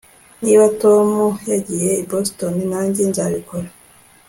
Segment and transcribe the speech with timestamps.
[0.43, 1.09] Niba Tom
[1.51, 3.67] yagiye i Boston nanjye nzabikora